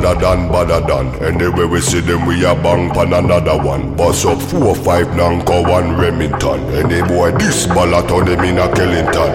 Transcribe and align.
badder 0.00 0.20
than, 0.20 0.48
badder 0.48 0.80
than. 0.86 1.06
Anyway 1.22 1.64
we 1.64 1.80
see 1.80 2.00
them, 2.00 2.26
we 2.26 2.44
a 2.44 2.54
bang 2.54 2.90
pan 2.90 3.12
another 3.12 3.56
one. 3.62 3.94
Bust 3.96 4.26
up 4.26 4.40
four, 4.40 4.74
five, 4.74 5.06
Nanko, 5.08 5.68
one 5.68 5.96
Remington. 5.96 6.60
Any 6.74 7.06
boy 7.06 7.30
this 7.38 7.66
ballot 7.66 8.10
on 8.10 8.24
them 8.26 8.40
in 8.40 8.58
a 8.58 8.66
Kellington. 8.68 9.32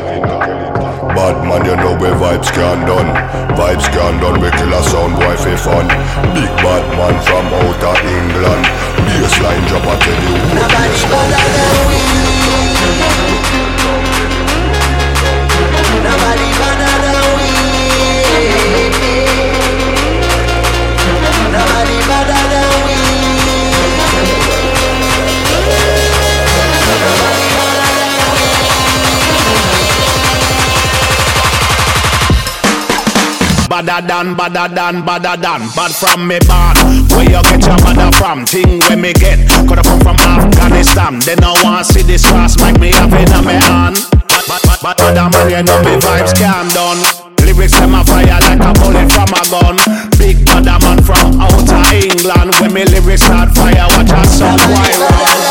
Bad 1.16 1.38
man, 1.48 1.66
you 1.66 1.76
know 1.76 1.98
where 1.98 2.14
vibes 2.16 2.52
can 2.52 2.86
done. 2.88 3.09
Vibes 3.55 3.88
can 3.91 4.20
done, 4.22 4.41
we 4.41 4.50
kill 4.52 4.73
a 4.73 4.84
sound 4.84 5.16
boy 5.16 5.36
for 5.38 5.58
fun. 5.58 5.88
Big 6.36 6.52
bad 6.59 6.86
man 6.98 7.16
from 7.23 7.45
outer 7.64 7.95
England. 8.08 8.66
Bassline 9.20 9.67
drop, 9.67 9.86
I 9.86 9.95
tell 10.00 10.20
you. 10.23 10.36
Nobody 10.55 10.91
better 11.09 11.64
than 11.64 11.88
we. 12.94 12.98
Badder 34.02 34.30
than, 34.30 34.36
badder 34.36 34.75
than, 34.75 35.05
badder 35.05 35.42
than. 35.42 35.61
Bad 35.75 35.92
from 35.92 36.28
me 36.28 36.39
bad. 36.47 36.78
Where 37.11 37.23
you 37.23 37.42
get 37.44 37.66
your 37.66 37.80
mother 37.83 38.11
from? 38.17 38.45
Thing 38.45 38.80
where 38.88 38.97
me 38.97 39.14
get. 39.14 39.39
Coulda 39.67 39.83
come 39.83 40.00
from 40.00 40.16
Afghanistan. 40.19 41.19
They 41.19 41.36
no 41.36 41.53
want 41.64 41.86
see 41.88 42.03
this 42.03 42.23
fast 42.23 42.59
make 42.61 42.80
me 42.80 42.92
have 42.92 43.14
it 43.14 43.31
on 43.33 43.45
me 43.45 43.53
hand. 43.53 43.97
But, 44.47 44.61
but, 44.66 44.80
but, 44.81 45.02
other 45.02 45.30
man, 45.30 45.50
you 45.50 45.64
know 45.64 45.80
me 45.83 46.00
vibes 46.00 46.33
can 46.36 46.67
done. 46.73 47.02
Lyrics 47.45 47.77
them 47.80 47.95
a 47.95 48.03
fire 48.03 48.25
like 48.25 48.61
a 48.61 48.72
bullet 48.80 49.11
from 49.11 49.31
a 49.36 49.44
gun. 49.52 49.77
Big 50.17 50.45
badder 50.45 50.80
man 50.86 51.03
from 51.03 51.39
outer 51.42 51.83
England. 51.95 52.55
When 52.59 52.73
me 52.73 52.86
lyrics 52.86 53.23
start 53.23 53.53
fire, 53.55 53.88
watch 53.97 54.11
a 54.11 54.22
song 54.27 54.59
why 54.72 54.92
run. 55.00 55.48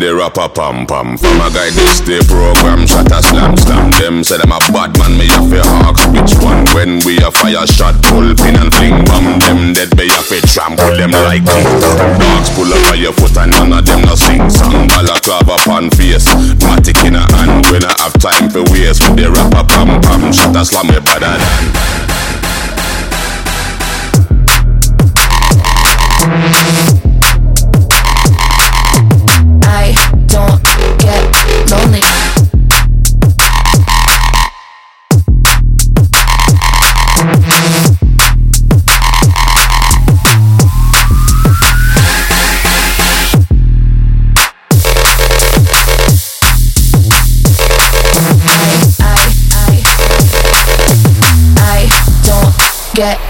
The 0.00 0.16
rapper 0.16 0.48
pam 0.48 0.88
pam. 0.88 1.20
From 1.20 1.44
a 1.44 1.52
guy 1.52 1.68
this 1.76 2.00
day 2.00 2.24
program, 2.24 2.88
shot 2.88 3.12
a 3.12 3.20
slam 3.20 3.52
slam. 3.56 3.92
Them 4.00 4.24
say 4.24 4.40
them 4.40 4.48
a 4.48 4.58
bad 4.72 4.96
man, 4.96 5.12
me 5.20 5.28
have 5.28 5.44
to 5.52 5.60
ask 5.84 6.00
which 6.16 6.32
one. 6.40 6.64
When 6.72 7.04
we 7.04 7.20
a 7.20 7.28
fire 7.28 7.68
shot, 7.68 8.00
pull 8.08 8.32
pin 8.32 8.56
and 8.56 8.72
fling 8.72 9.04
bomb. 9.04 9.36
Them 9.44 9.76
dead, 9.76 9.92
me 10.00 10.08
have 10.08 10.24
to 10.32 10.40
trample 10.48 10.96
them 10.96 11.12
like 11.28 11.44
Dogs 11.44 12.48
pull 12.56 12.72
up 12.72 12.80
on 12.88 12.96
your 12.96 13.12
foot 13.12 13.36
and 13.36 13.52
none 13.52 13.76
of 13.76 13.84
them 13.84 14.00
no 14.08 14.16
sing 14.16 14.48
song. 14.48 14.88
Balaclava 14.88 15.60
pan 15.68 15.92
face, 15.92 16.24
matic 16.64 17.04
in 17.04 17.20
a 17.20 17.24
hand. 17.36 17.68
When 17.68 17.84
I 17.84 17.92
have 18.00 18.16
time 18.16 18.48
for 18.48 18.64
waste 18.72 19.04
with 19.04 19.20
the 19.20 19.28
rapper 19.28 19.68
pam 19.68 20.00
pam. 20.00 20.32
Shot 20.32 20.56
a 20.56 20.64
slam 20.64 20.88
me 20.88 20.96
better 21.04 21.36
than. 21.36 21.60
Get 53.00 53.29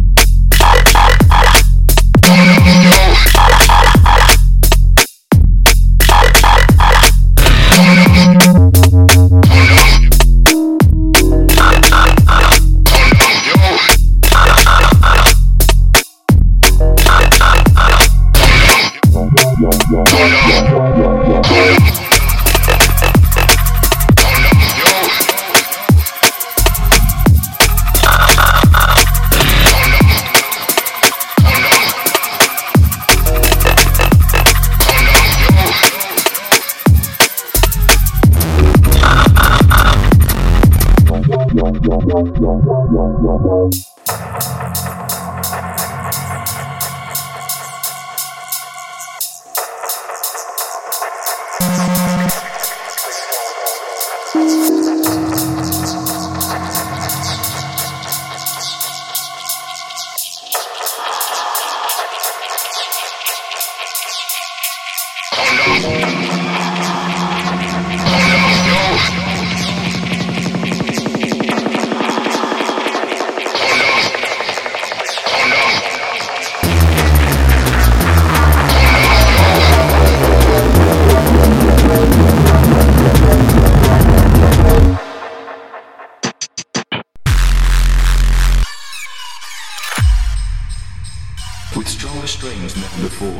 strains 92.41 92.75
met 92.75 92.89
before. 93.03 93.39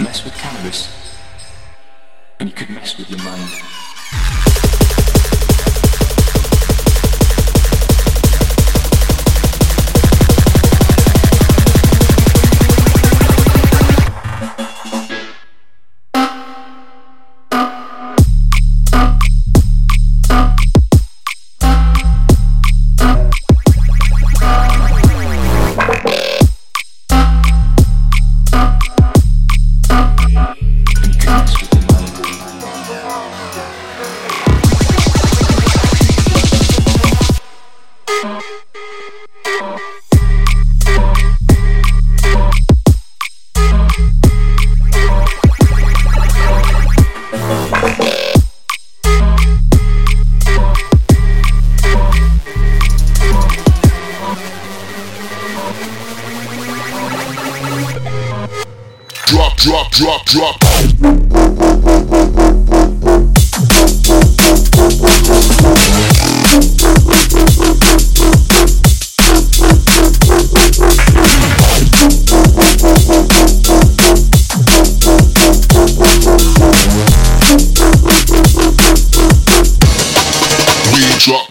Mess 0.00 0.24
with 0.24 0.32
cannabis, 0.34 1.18
and 2.38 2.48
you 2.48 2.54
could 2.54 2.70
mess 2.70 2.96
with 2.96 3.10
your 3.10 3.18
mind. 3.24 4.49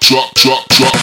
drop, 0.09 0.33
drop, 0.33 0.67
drop. 0.69 0.98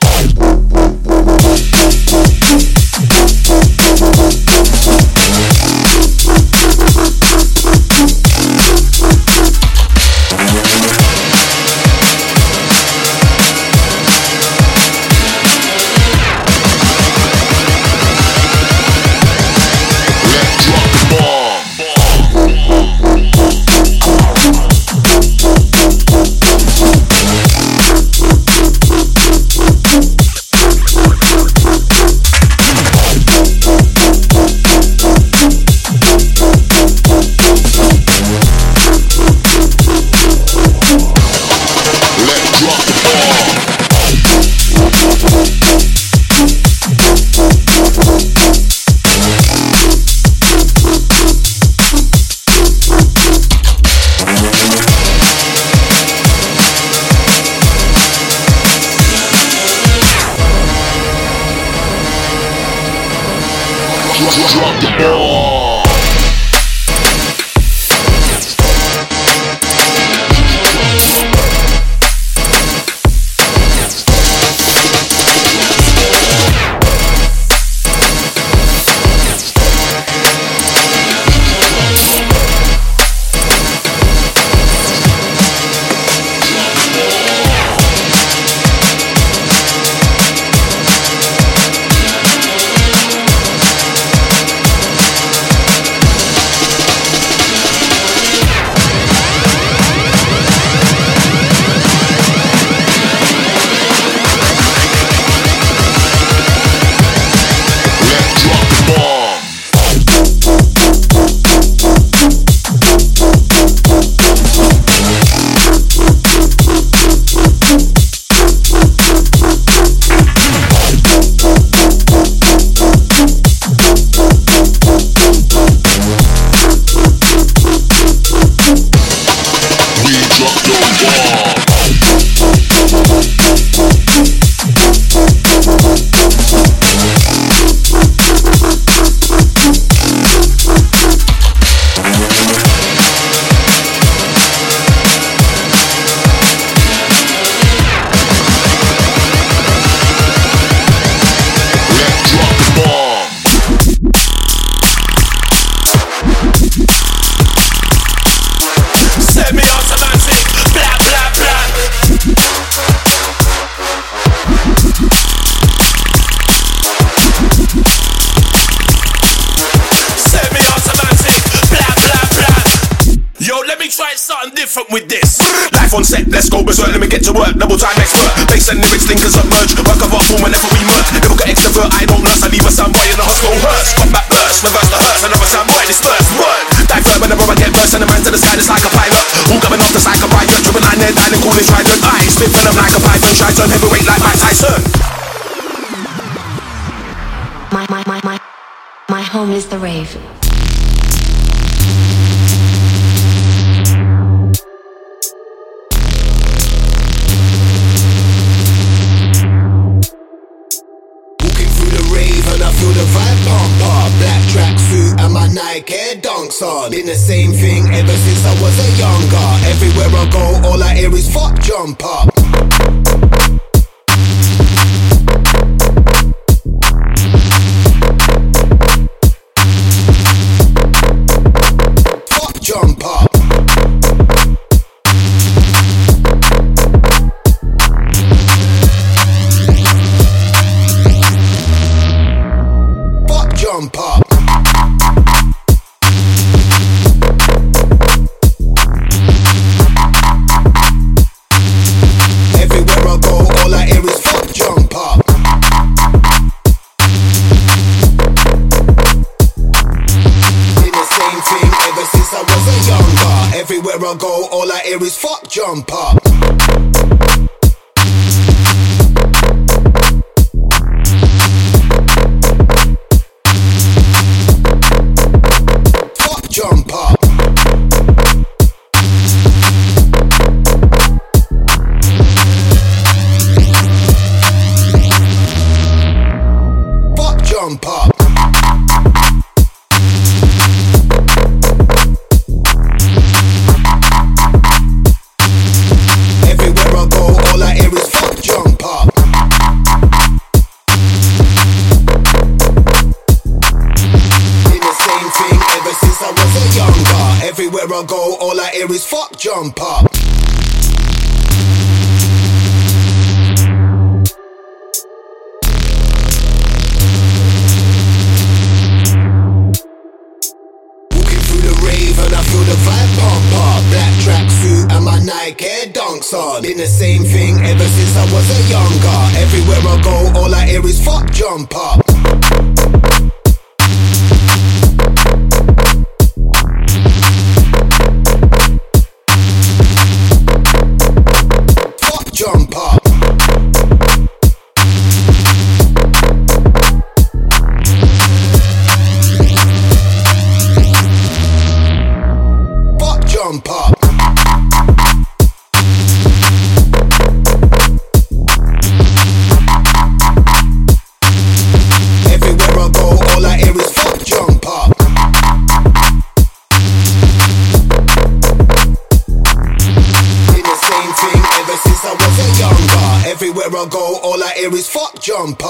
Hear 374.56 374.72
is 374.74 374.88
fuck 374.88 375.20
jump 375.20 375.60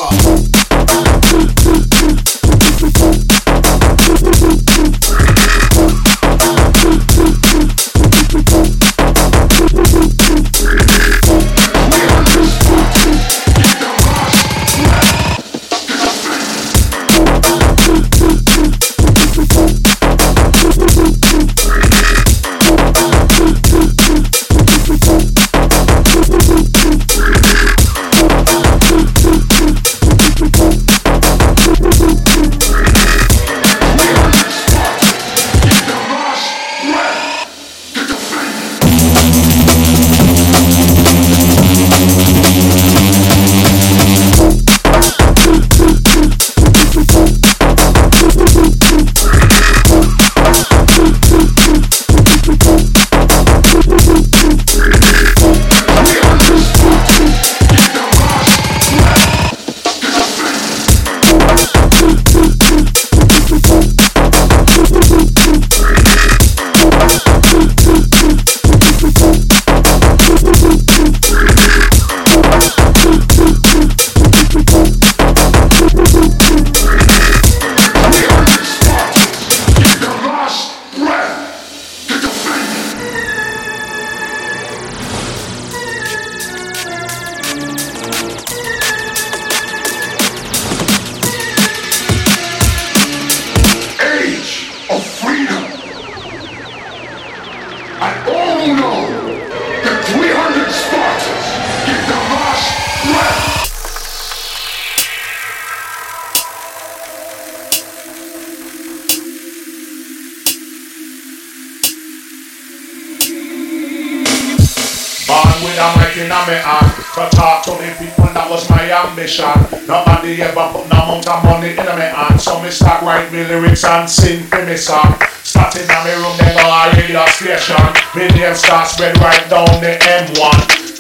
my 119.16 119.23
ambition. 119.23 119.49
Nobody 119.88 120.42
ever 120.42 120.68
put 120.73 120.88
no 120.92 121.00
amount 121.02 121.26
of 121.28 121.44
money 121.44 121.70
in 121.70 121.76
my 121.76 122.04
hand. 122.04 122.40
So 122.40 122.61
me 122.62 122.70
start 122.70 123.02
write 123.02 123.32
me 123.32 123.44
lyrics 123.44 123.85
and 123.85 124.08
sing 124.08 124.44
for 124.44 124.64
me 124.64 124.76
song. 124.76 125.16
Starting 125.42 125.82
in 125.82 125.88
my 125.88 126.12
room, 126.12 126.37
then 126.38 126.56
go 126.56 126.68
a 126.68 126.90
radio 126.92 127.26
station. 127.32 127.76
Me 128.14 128.28
name 128.28 128.54
start 128.54 128.88
spread 128.88 129.18
right 129.18 129.49
down 129.49 129.66
the 129.80 129.96
M1. 129.96 130.54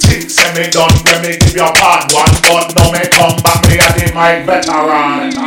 Think 0.08 0.30
say 0.30 0.52
me 0.54 0.70
done 0.70 0.92
when 1.04 1.20
me 1.22 1.36
give 1.36 1.56
you 1.56 1.64
a 1.64 1.72
part 1.72 2.12
one 2.12 2.30
But 2.42 2.74
now 2.76 2.90
me 2.92 3.00
come 3.10 3.36
back 3.42 3.66
me 3.68 3.76
a 3.76 3.92
the 3.92 4.12
mic 4.14 4.46
veteran, 4.46 5.30
veteran. 5.30 5.46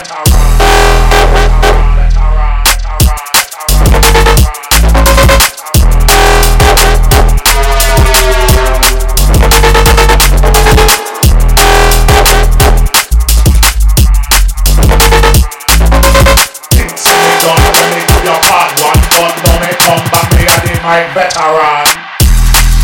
my 20.91 21.07
veteran. 21.15 21.87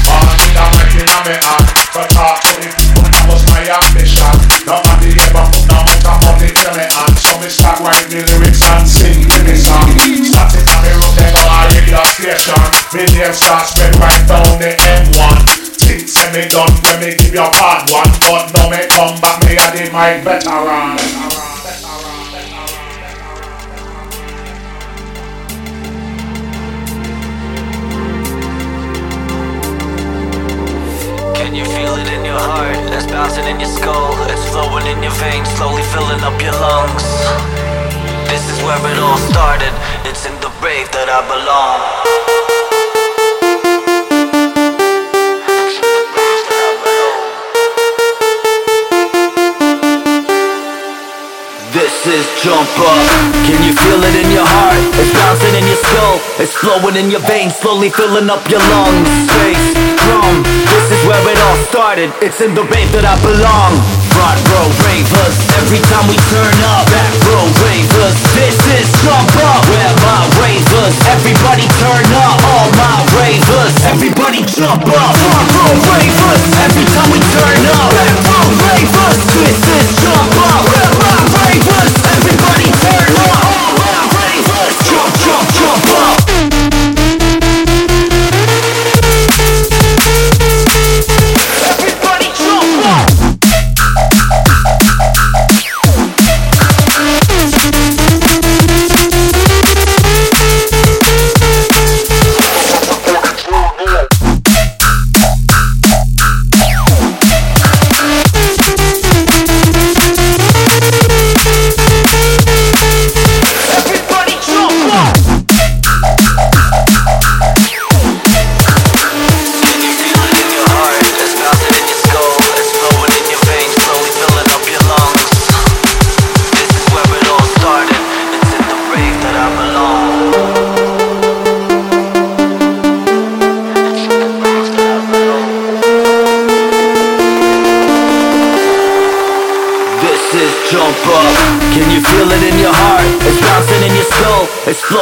All 0.07 0.31
in 0.39 0.55
a 0.55 0.65
mic 0.79 0.95
in 0.95 1.11
a 1.11 1.17
me 1.27 1.35
hand, 1.43 1.67
but 1.91 2.07
talk 2.15 2.39
to 2.39 2.55
the 2.63 2.71
people 2.71 3.03
that 3.03 3.27
was 3.27 3.43
my 3.51 3.59
ambition. 3.67 4.31
Nobody 4.63 5.11
ever 5.27 5.43
put 5.51 5.67
no 5.67 5.83
amount 5.83 6.07
of 6.07 6.15
money 6.23 6.47
in 6.47 6.71
me 6.71 6.87
hand, 6.87 7.15
so 7.19 7.35
me 7.43 7.51
start 7.51 7.83
write 7.83 8.07
me 8.07 8.23
lyrics 8.23 8.63
and 8.63 8.87
sing 8.87 9.27
me 9.43 9.59
song. 9.59 9.91
Start 10.23 10.55
it 10.55 10.63
me 10.87 10.91
room, 10.95 11.13
then 11.19 11.35
go 11.35 11.43
a 11.51 11.59
radio 11.67 11.99
station. 12.15 12.63
Me 12.95 13.03
name 13.11 13.35
start 13.35 13.67
spread 13.67 13.91
right 13.99 14.23
down 14.23 14.55
the 14.55 14.71
M1. 14.71 15.75
Think 15.75 16.07
say 16.07 16.31
me 16.31 16.47
done 16.47 16.71
when 16.87 17.03
me 17.03 17.11
give 17.11 17.35
you 17.35 17.43
part 17.59 17.91
one, 17.91 18.07
but 18.23 18.47
now 18.55 18.71
me 18.71 18.87
come 18.87 19.19
back 19.19 19.43
me 19.43 19.59
a 19.59 19.67
the 19.75 19.83
mic 19.91 20.23
veteran. 20.23 21.36
Your 32.37 32.45
heart? 32.45 32.77
It's 32.93 33.07
bouncing 33.07 33.45
in 33.45 33.59
your 33.59 33.69
skull, 33.69 34.13
it's 34.29 34.45
flowing 34.53 34.85
in 34.85 35.01
your 35.01 35.15
veins, 35.17 35.49
slowly 35.57 35.81
filling 35.93 36.21
up 36.21 36.37
your 36.41 36.53
lungs. 36.61 37.05
This 38.29 38.45
is 38.51 38.57
where 38.61 38.77
it 38.91 38.99
all 39.01 39.17
started, 39.17 39.73
it's 40.05 40.25
in 40.25 40.35
the 40.45 40.51
rave 40.61 40.89
that 40.93 41.09
I 41.09 41.19
belong. 41.25 41.81
This 51.73 51.93
is 52.07 52.25
jump 52.41 52.69
up 52.79 53.05
Can 53.45 53.61
you 53.61 53.73
feel 53.73 54.01
it 54.01 54.15
in 54.25 54.31
your 54.31 54.47
heart? 54.47 54.81
It's 54.97 55.13
bouncing 55.13 55.53
in 55.61 55.67
your 55.67 55.77
skull 55.77 56.17
It's 56.41 56.55
flowing 56.55 56.95
in 56.95 57.11
your 57.11 57.21
veins 57.27 57.53
Slowly 57.55 57.89
filling 57.91 58.31
up 58.31 58.41
your 58.49 58.63
lungs 58.71 59.05
Space, 59.29 59.86
drum 60.07 60.43
This 60.71 60.87
is 60.95 61.01
where 61.03 61.23
it 61.27 61.39
all 61.43 61.59
started. 61.67 62.09
It's 62.23 62.39
in 62.39 62.55
the 62.55 62.63
rave 62.71 62.91
that 62.95 63.03
I 63.03 63.15
belong. 63.19 63.75
Front 64.15 64.39
row 64.49 64.67
ravers 64.87 65.35
Every 65.59 65.81
time 65.91 66.07
we 66.07 66.17
turn 66.31 66.55
up. 66.71 66.87
Back 66.87 67.13
row 67.27 67.45
ravers. 67.67 68.15
This 68.33 68.57
is 68.79 68.87
jump 69.03 69.27
up. 69.43 69.61
Where 69.67 69.93
my 70.03 70.23
ravers. 70.39 70.95
Everybody 71.11 71.67
turn 71.83 72.07
up. 72.23 72.37
All 72.55 72.69
my 72.79 72.97
ravers. 73.19 73.73
Everybody 73.83 74.41
jump 74.47 74.87
up. 74.87 75.13
Front 75.19 75.47
row 75.59 75.73
ravers. 75.91 76.43
Every 76.63 76.87
time 76.95 77.09
we 77.11 77.19
turn 77.35 77.61
up. 77.77 77.89
Back 77.91 78.15
row 78.31 78.47
ravers. 78.63 79.19
This 79.35 79.66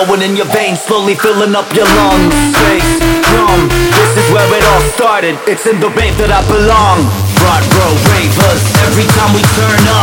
flowing 0.06 0.22
in 0.22 0.36
your 0.36 0.46
veins, 0.48 0.80
slowly 0.82 1.16
filling 1.16 1.56
up 1.56 1.66
your 1.74 1.86
lungs. 1.86 2.34
Space, 2.54 3.00
drum. 3.32 3.70
This 3.70 4.12
is 4.22 4.28
where 4.34 4.46
it 4.54 4.64
all 4.64 4.82
started. 4.94 5.38
It's 5.48 5.66
in 5.66 5.80
the 5.80 5.90
rave 5.90 6.18
that 6.22 6.30
I 6.30 6.42
belong. 6.46 7.02
Front 7.42 7.66
row 7.74 7.94
ravers. 8.14 8.62
Every 8.86 9.08
time 9.18 9.34
we 9.34 9.42
turn 9.58 9.82
up, 9.90 9.95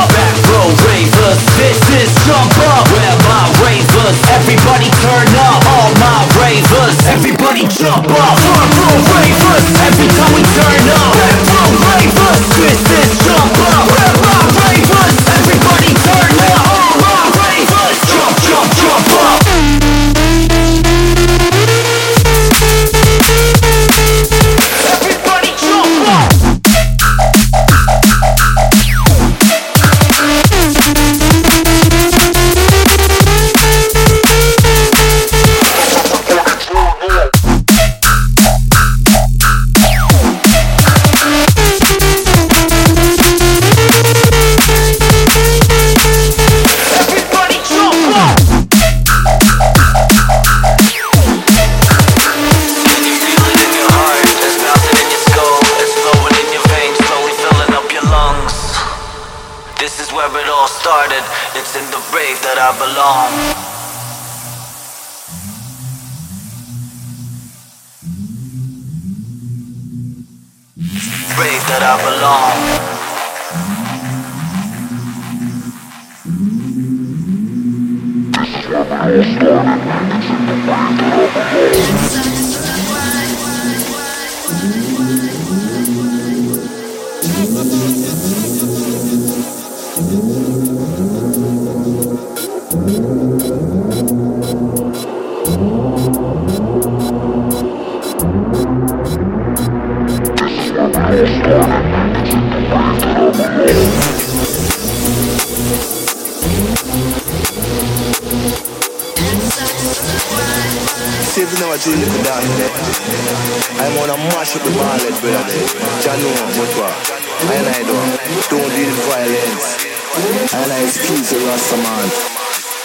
I'm 114.12 114.20
a 114.20 114.24
mash 114.24 114.56
up 114.56 114.62
the 114.62 114.70
ballad, 114.72 115.16
brother. 115.24 115.56
What? 115.88 116.04
I 116.04 117.56
and 117.56 117.66
I 117.66 117.80
don't. 117.80 118.12
Don't 118.52 118.68
do 118.68 118.84
the 118.84 119.02
violence. 119.08 120.52
And 120.52 120.70
I 120.70 120.84
excuse 120.84 121.30
the 121.30 121.38
Rasta 121.40 121.76
man. 121.80 122.08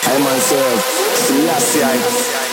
I 0.07 0.23
myself, 0.23 0.79
Selassie, 1.27 1.83
I 1.83 2.46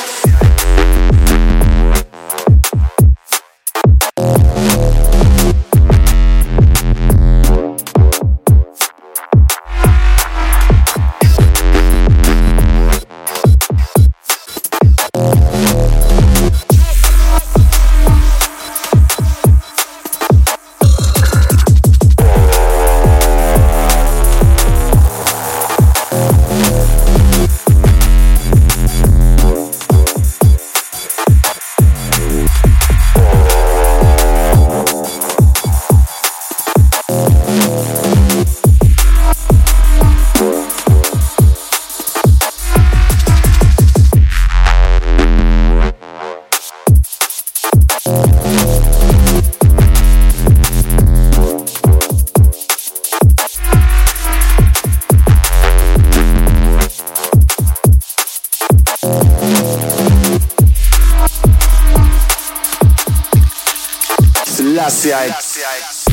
Slash 64.46 66.03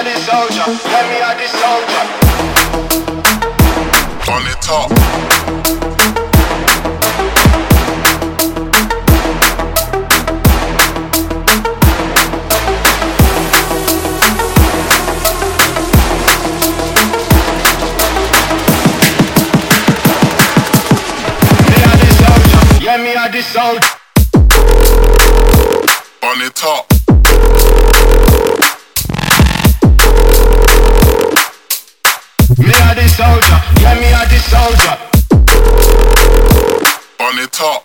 are 0.00 0.04
this 0.04 0.24
soldier. 0.24 0.64
Let 0.66 1.04
me 1.10 1.20
are 1.20 1.36
this 1.36 1.50
soldier. 1.60 2.04
On 4.32 4.42
the 4.44 4.56
top. 4.62 6.09
soldier. 34.50 34.96
On 37.20 37.36
the 37.36 37.46
top. 37.52 37.80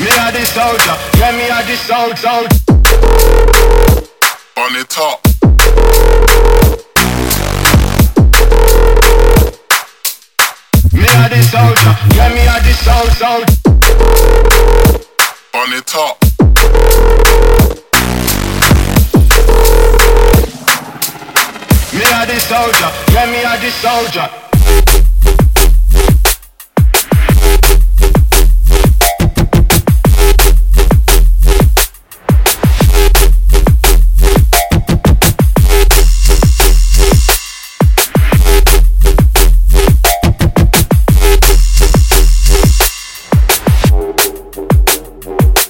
Me 0.00 0.08
a 0.08 0.32
the 0.32 0.44
soldier, 0.44 0.96
yeah 1.18 1.32
me 1.38 1.46
a 1.46 1.62
the 1.68 1.76
soldier. 1.76 2.38
On 4.56 4.72
the 4.72 4.84
top. 4.88 5.18
Me 10.92 11.06
a 11.06 11.28
the 11.28 11.40
soldier, 11.52 11.94
yeah 12.16 12.28
me 12.34 12.42
a 12.42 12.56
the 12.66 12.72
soldier. 12.86 13.36
On 15.54 15.70
the 15.70 15.80
top. 15.86 16.20
Me 21.92 22.02
a 22.02 22.24
the 22.24 22.38
soldier, 22.38 22.88
yeah 23.12 23.26
me 23.26 23.42
a 23.42 23.58
the 23.58 23.70
soldier. 23.70 24.28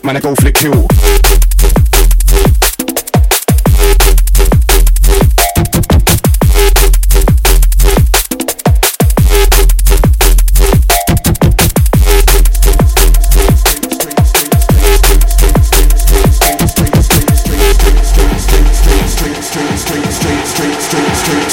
Man, 0.05 0.17
I 0.17 0.21
go 0.21 0.35
flick 0.35 0.61
you. 0.61 0.87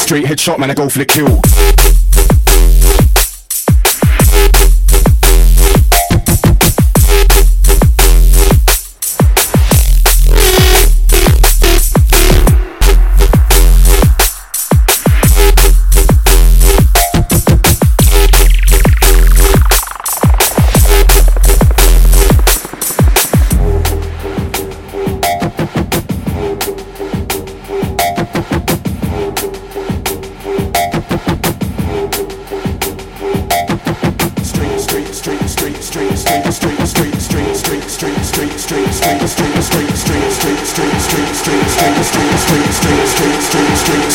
Straight 0.08 0.24
headshot, 0.24 0.58
man, 0.58 0.72
I 0.72 0.74
go 0.74 0.88
for 0.88 1.00
the 1.00 1.06
kill. 1.06 1.28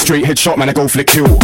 Straight 0.02 0.24
headshot, 0.24 0.58
man, 0.58 0.68
I 0.68 0.72
go 0.72 0.88
flick 0.88 1.06
kill. 1.06 1.38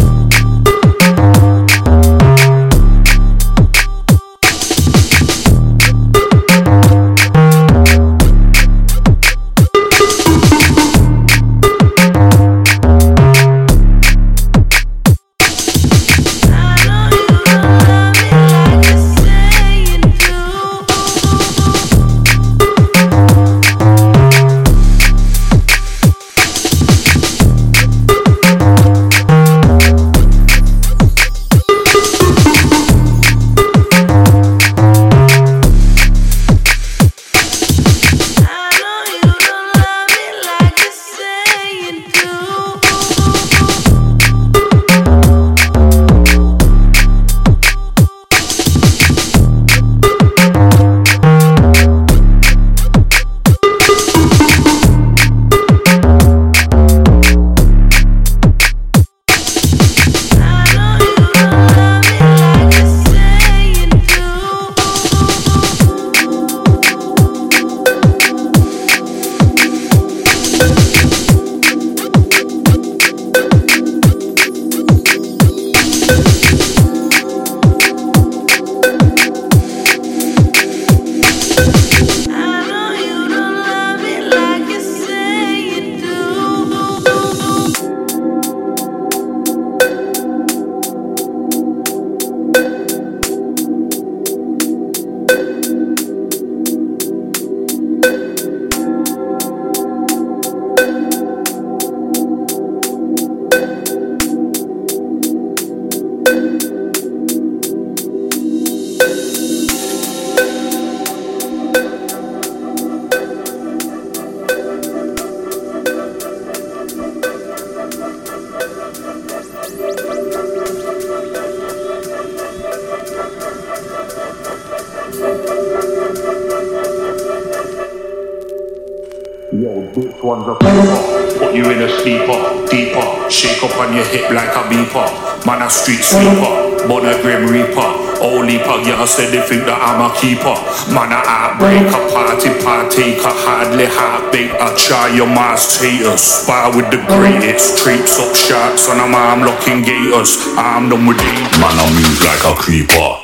Put 130.21 131.55
you 131.55 131.71
in 131.71 131.79
a 131.79 131.89
sleeper, 132.03 132.67
deeper. 132.67 133.31
Shake 133.31 133.63
up 133.63 133.79
on 133.79 133.95
your 133.95 134.05
hip 134.05 134.31
like 134.31 134.51
a 134.51 134.67
beeper. 134.67 135.07
Man, 135.47 135.63
a 135.63 135.71
street 135.71 136.03
sweeper. 136.03 136.89
Born 136.89 137.07
a 137.07 137.15
grim 137.23 137.47
reaper. 137.47 137.87
Only 138.19 138.59
pug, 138.59 138.85
yeah, 138.85 139.05
said 139.05 139.31
they 139.31 139.41
think 139.47 139.65
that 139.67 139.79
I'm 139.79 140.03
a 140.03 140.11
keeper. 140.19 140.59
Man, 140.91 141.15
a 141.15 141.23
heartbreaker, 141.23 142.11
party 142.11 142.51
partaker. 142.67 143.31
Hardly 143.31 143.87
heartbeat. 143.87 144.51
I 144.59 144.75
try 144.75 145.15
your 145.15 145.29
mass 145.29 145.79
taters. 145.79 146.21
Spar 146.21 146.75
with 146.75 146.91
the 146.91 146.99
greatest. 147.07 147.79
Treats 147.79 148.19
up 148.19 148.35
shots 148.35 148.89
on 148.91 148.99
a 148.99 149.07
arm 149.15 149.43
locking 149.43 149.83
gators. 149.83 150.35
I'm 150.59 150.91
done 150.91 151.07
with 151.07 151.23
it. 151.23 151.39
Man, 151.63 151.79
I 151.79 151.87
move 151.95 152.19
like 152.27 152.43
a 152.43 152.59
creeper. 152.59 153.23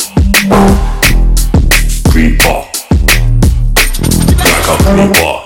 Creeper. 2.06 2.70
Like 4.46 4.68
a. 4.70 4.76
Creeper. 4.94 5.43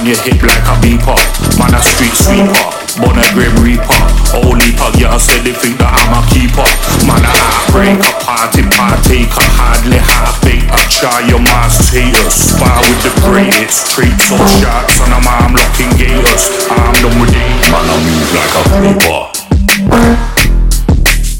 On 0.00 0.06
your 0.06 0.16
hip 0.24 0.40
like 0.40 0.64
a 0.64 0.74
beeper. 0.80 1.16
Man, 1.60 1.76
a 1.76 1.80
street 1.84 2.16
sweeper. 2.16 2.72
Born 2.96 3.20
a 3.20 3.24
grim 3.36 3.52
reaper. 3.60 4.00
Only 4.32 4.72
pug, 4.72 4.96
yeah, 4.96 5.16
said 5.20 5.44
they 5.44 5.52
think 5.52 5.76
that 5.76 5.92
I'm 5.92 6.16
a 6.16 6.24
keeper. 6.32 6.64
Man, 7.04 7.20
a 7.20 7.28
heartbreaker, 7.28 8.08
party 8.24 8.64
partaker. 8.72 9.44
Hardly 9.60 10.00
half-baked. 10.00 10.72
I 10.72 10.80
try 10.88 11.20
your 11.28 11.44
mass 11.44 11.92
taters. 11.92 12.32
Spar 12.32 12.80
with 12.80 13.04
the 13.04 13.12
greatest. 13.28 13.92
Treats 13.92 14.32
up 14.32 14.40
shots 14.56 14.96
on 15.04 15.12
a 15.12 15.20
arm 15.20 15.52
locking 15.52 15.92
gators. 16.00 16.48
I'm 16.72 16.96
done 17.04 17.20
with 17.20 17.36
it. 17.36 17.52
Man, 17.68 17.84
I 17.84 17.96
move 18.00 18.32
like 18.32 18.56
a 18.56 18.62
creeper. 18.72 19.20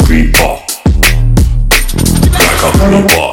Creeper. 0.04 0.52
Like 2.36 2.60
a. 2.60 2.70
Creeper. 2.76 3.29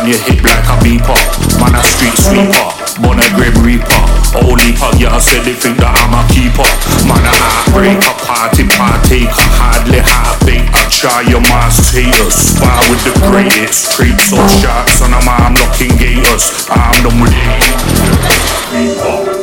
On 0.00 0.08
your 0.08 0.18
hip 0.24 0.40
like 0.40 0.64
a 0.64 0.76
beeper. 0.80 1.12
Man, 1.60 1.76
a 1.76 1.82
street 1.84 2.16
sweeper. 2.16 2.72
Born 3.04 3.20
a 3.20 3.26
grim 3.36 3.52
reaper. 3.60 4.00
Only 4.32 4.72
pug, 4.72 4.96
I 4.96 5.18
said 5.20 5.44
they 5.44 5.52
think 5.52 5.76
that 5.78 5.92
I'm 5.92 6.16
a 6.16 6.24
keeper. 6.32 6.64
Man, 7.04 7.20
a 7.20 7.32
heartbreaker, 7.32 8.16
party 8.24 8.64
partaker. 8.64 9.44
Hardly 9.60 10.00
heartbeat. 10.00 10.64
I 10.72 10.88
shy, 10.88 11.28
your 11.28 11.44
mask 11.52 11.92
haters. 11.92 12.56
Spar 12.56 12.80
with 12.88 13.04
the 13.04 13.12
greatest. 13.28 13.92
Creeps 13.92 14.32
or 14.32 14.48
shots, 14.48 15.04
and 15.04 15.12
I'm 15.12 15.28
arm 15.28 15.54
locking 15.60 15.92
gators. 16.00 16.66
I'm 16.70 16.96
done 17.04 17.20
with 17.20 17.36
it. 19.36 19.39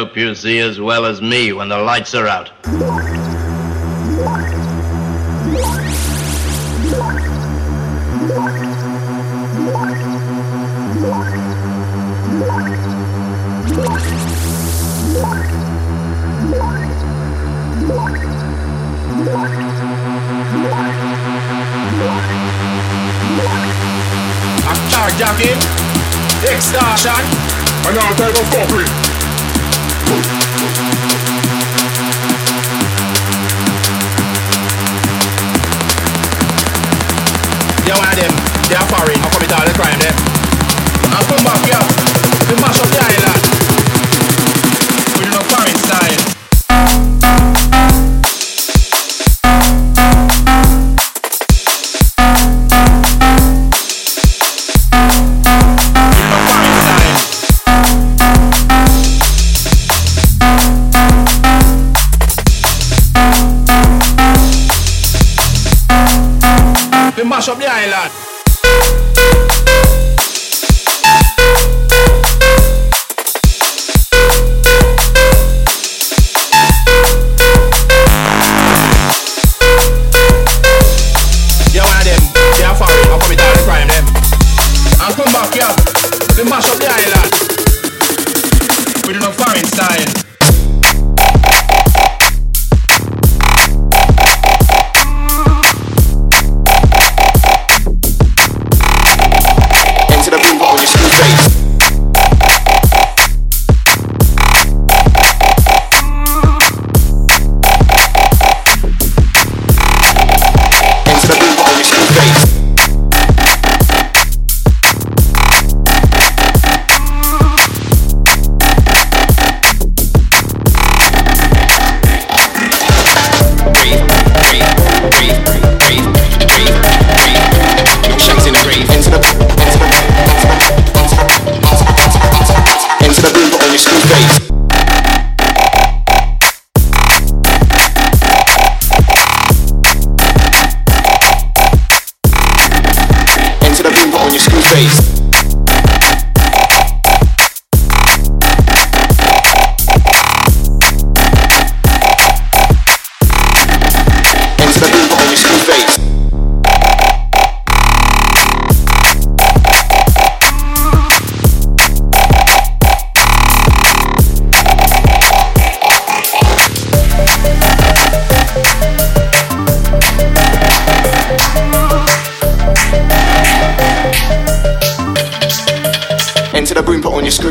Hope 0.00 0.16
you 0.16 0.34
see 0.34 0.60
as 0.60 0.80
well 0.80 1.04
as 1.04 1.20
me 1.20 1.52
when 1.52 1.68
the 1.68 1.76
lights 1.76 2.14
are 2.14 2.26
out. 2.26 2.50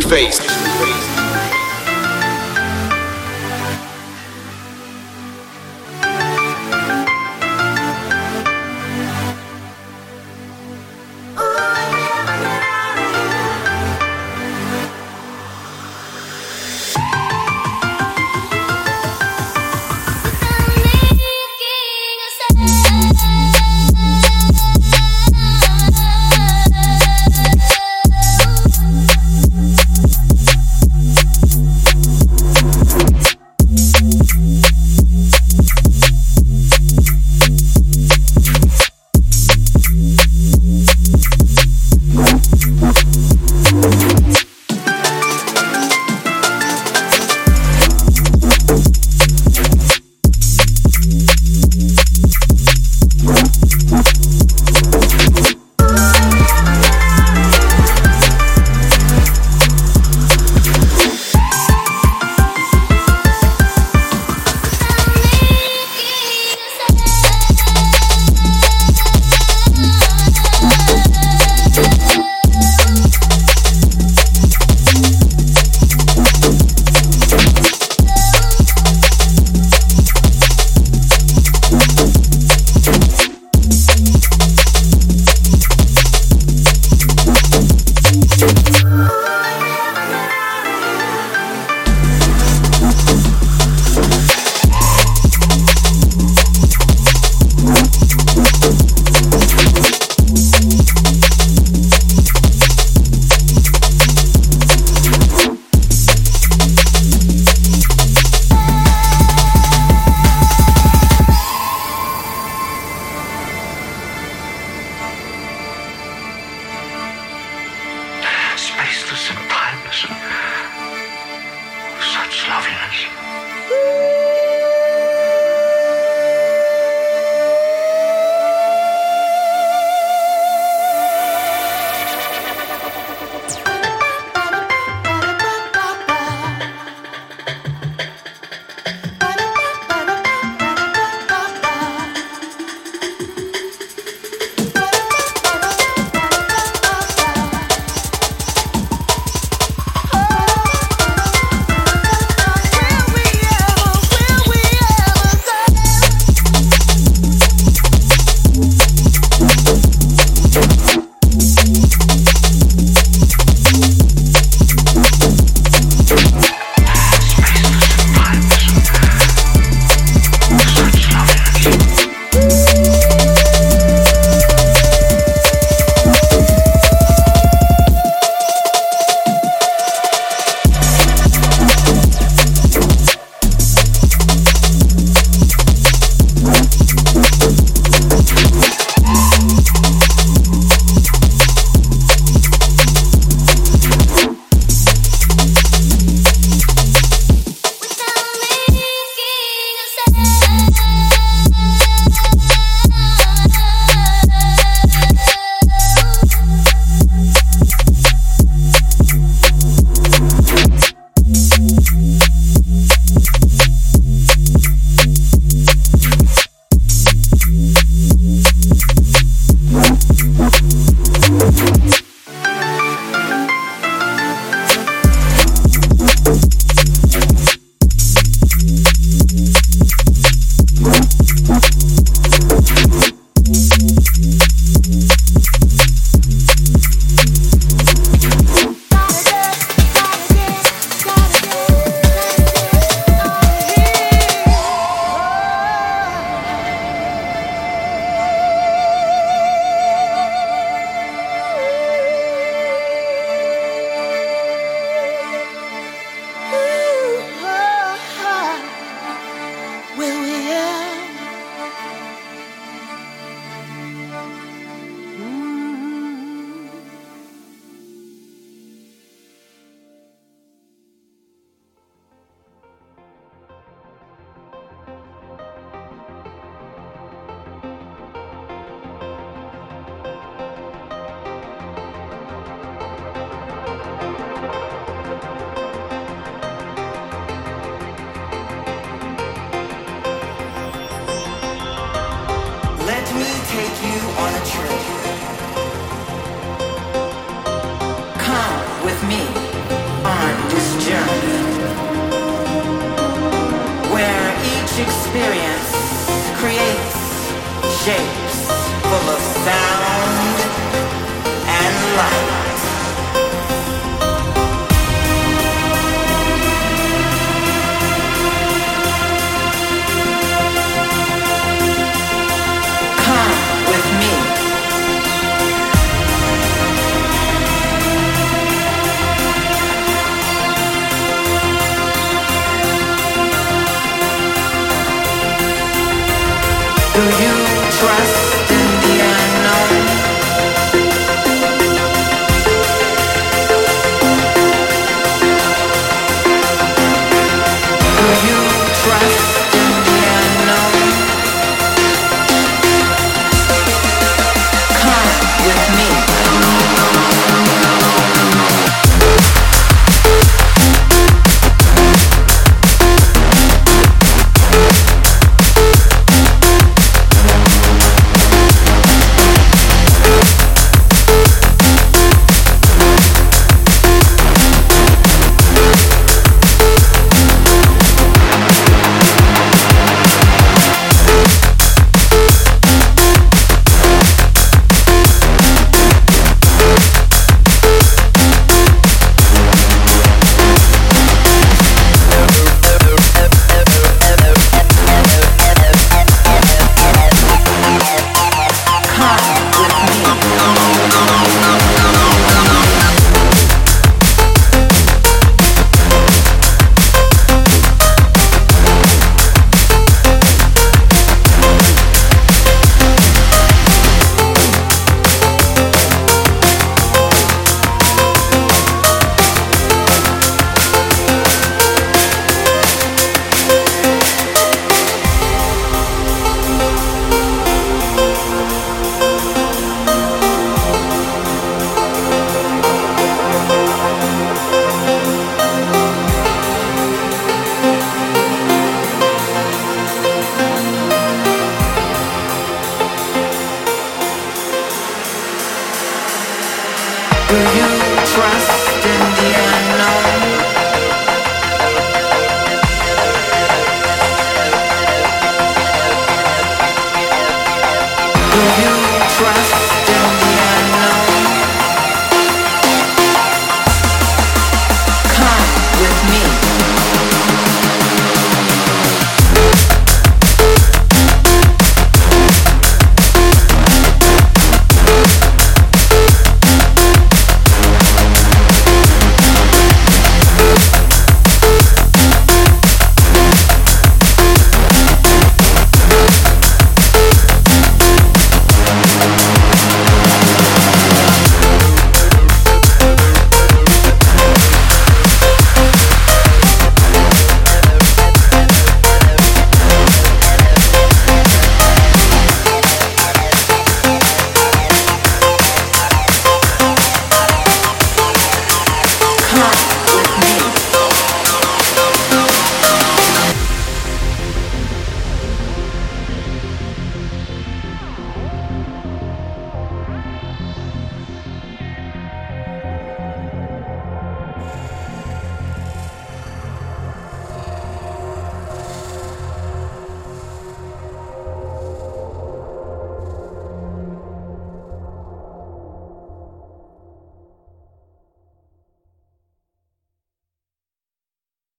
face. 0.09 0.98